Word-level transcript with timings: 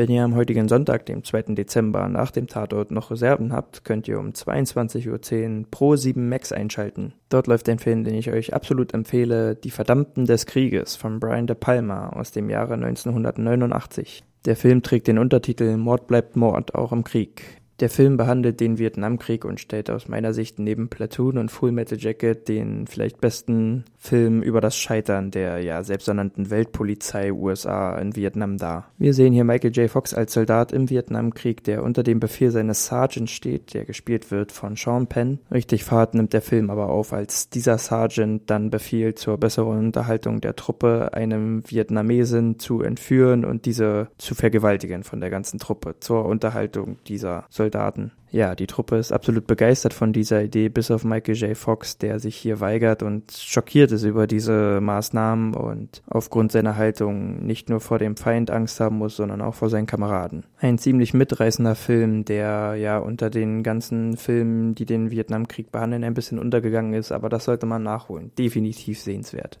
Wenn 0.00 0.08
ihr 0.08 0.24
am 0.24 0.34
heutigen 0.34 0.66
Sonntag, 0.66 1.04
dem 1.04 1.24
2. 1.24 1.54
Dezember, 1.54 2.08
nach 2.08 2.30
dem 2.30 2.46
Tatort 2.46 2.90
noch 2.90 3.10
Reserven 3.10 3.52
habt, 3.52 3.84
könnt 3.84 4.08
ihr 4.08 4.18
um 4.18 4.30
22.10 4.30 5.10
Uhr 5.10 5.66
Pro 5.70 5.94
7 5.94 6.26
Max 6.26 6.52
einschalten. 6.52 7.12
Dort 7.28 7.48
läuft 7.48 7.68
ein 7.68 7.78
Film, 7.78 8.02
den 8.04 8.14
ich 8.14 8.30
euch 8.30 8.54
absolut 8.54 8.94
empfehle, 8.94 9.56
Die 9.56 9.70
Verdammten 9.70 10.24
des 10.24 10.46
Krieges 10.46 10.96
von 10.96 11.20
Brian 11.20 11.46
De 11.46 11.54
Palma 11.54 12.08
aus 12.08 12.32
dem 12.32 12.48
Jahre 12.48 12.72
1989. 12.72 14.24
Der 14.46 14.56
Film 14.56 14.80
trägt 14.80 15.06
den 15.06 15.18
Untertitel 15.18 15.76
Mord 15.76 16.06
bleibt 16.06 16.34
Mord, 16.34 16.74
auch 16.74 16.92
im 16.92 17.04
Krieg. 17.04 17.59
Der 17.80 17.88
Film 17.88 18.18
behandelt 18.18 18.60
den 18.60 18.76
Vietnamkrieg 18.76 19.46
und 19.46 19.58
stellt 19.58 19.88
aus 19.88 20.06
meiner 20.06 20.34
Sicht 20.34 20.58
neben 20.58 20.90
Platoon 20.90 21.38
und 21.38 21.50
Full 21.50 21.72
Metal 21.72 21.96
Jacket 21.98 22.46
den 22.46 22.86
vielleicht 22.86 23.22
besten 23.22 23.86
Film 23.96 24.42
über 24.42 24.60
das 24.60 24.76
Scheitern 24.76 25.30
der 25.30 25.60
ja 25.60 25.82
selbsternannten 25.82 26.50
Weltpolizei 26.50 27.32
USA 27.32 27.96
in 27.96 28.14
Vietnam 28.16 28.58
dar. 28.58 28.90
Wir 28.98 29.14
sehen 29.14 29.32
hier 29.32 29.44
Michael 29.44 29.72
J. 29.72 29.90
Fox 29.90 30.12
als 30.12 30.34
Soldat 30.34 30.72
im 30.72 30.90
Vietnamkrieg, 30.90 31.64
der 31.64 31.82
unter 31.82 32.02
dem 32.02 32.20
Befehl 32.20 32.50
seines 32.50 32.84
Sergeants 32.84 33.32
steht, 33.32 33.72
der 33.72 33.86
gespielt 33.86 34.30
wird 34.30 34.52
von 34.52 34.76
Sean 34.76 35.06
Penn. 35.06 35.38
Richtig 35.50 35.84
Fahrt 35.84 36.12
nimmt 36.12 36.34
der 36.34 36.42
Film 36.42 36.68
aber 36.68 36.90
auf, 36.90 37.14
als 37.14 37.48
dieser 37.48 37.78
Sergeant 37.78 38.50
dann 38.50 38.68
befiehlt, 38.68 39.18
zur 39.18 39.38
besseren 39.38 39.78
Unterhaltung 39.78 40.42
der 40.42 40.54
Truppe 40.54 41.14
einem 41.14 41.62
Vietnamesen 41.66 42.58
zu 42.58 42.82
entführen 42.82 43.46
und 43.46 43.64
diese 43.64 44.08
zu 44.18 44.34
vergewaltigen 44.34 45.02
von 45.02 45.20
der 45.20 45.30
ganzen 45.30 45.58
Truppe 45.58 45.94
zur 46.00 46.26
Unterhaltung 46.26 46.98
dieser 47.06 47.46
Soldaten 47.48 47.69
Soldaten. 47.70 48.10
Ja, 48.32 48.54
die 48.54 48.66
Truppe 48.66 48.96
ist 48.96 49.12
absolut 49.12 49.46
begeistert 49.46 49.92
von 49.92 50.12
dieser 50.12 50.42
Idee, 50.42 50.68
bis 50.68 50.90
auf 50.90 51.04
Michael 51.04 51.36
J. 51.36 51.56
Fox, 51.56 51.98
der 51.98 52.20
sich 52.20 52.36
hier 52.36 52.60
weigert 52.60 53.02
und 53.02 53.32
schockiert 53.32 53.90
ist 53.92 54.04
über 54.04 54.26
diese 54.26 54.80
Maßnahmen 54.80 55.54
und 55.54 56.02
aufgrund 56.06 56.52
seiner 56.52 56.76
Haltung 56.76 57.44
nicht 57.44 57.68
nur 57.68 57.80
vor 57.80 57.98
dem 57.98 58.16
Feind 58.16 58.50
Angst 58.50 58.78
haben 58.80 58.98
muss, 58.98 59.16
sondern 59.16 59.40
auch 59.40 59.54
vor 59.54 59.68
seinen 59.68 59.86
Kameraden. 59.86 60.46
Ein 60.58 60.78
ziemlich 60.78 61.14
mitreißender 61.14 61.74
Film, 61.74 62.24
der 62.24 62.74
ja 62.76 62.98
unter 62.98 63.30
den 63.30 63.62
ganzen 63.62 64.16
Filmen, 64.16 64.74
die 64.74 64.86
den 64.86 65.10
Vietnamkrieg 65.10 65.72
behandeln, 65.72 66.04
ein 66.04 66.14
bisschen 66.14 66.38
untergegangen 66.38 66.94
ist, 66.94 67.12
aber 67.12 67.28
das 67.28 67.44
sollte 67.44 67.66
man 67.66 67.82
nachholen. 67.82 68.30
Definitiv 68.38 69.00
sehenswert. 69.00 69.60